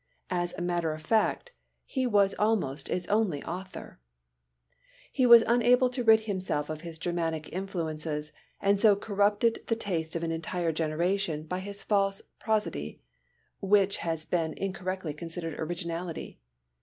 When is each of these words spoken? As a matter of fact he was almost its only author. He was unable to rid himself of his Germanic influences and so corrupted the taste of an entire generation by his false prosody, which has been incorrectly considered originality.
As 0.31 0.55
a 0.57 0.63
matter 0.63 0.93
of 0.93 1.03
fact 1.03 1.51
he 1.85 2.07
was 2.07 2.33
almost 2.39 2.89
its 2.89 3.07
only 3.07 3.43
author. 3.43 3.99
He 5.11 5.27
was 5.27 5.43
unable 5.45 5.89
to 5.89 6.03
rid 6.03 6.21
himself 6.21 6.71
of 6.71 6.81
his 6.81 6.97
Germanic 6.97 7.53
influences 7.53 8.31
and 8.59 8.81
so 8.81 8.95
corrupted 8.95 9.59
the 9.67 9.75
taste 9.75 10.15
of 10.15 10.23
an 10.23 10.31
entire 10.31 10.71
generation 10.71 11.43
by 11.43 11.59
his 11.59 11.83
false 11.83 12.23
prosody, 12.39 12.99
which 13.59 13.97
has 13.97 14.25
been 14.25 14.53
incorrectly 14.53 15.13
considered 15.13 15.53
originality. 15.59 16.39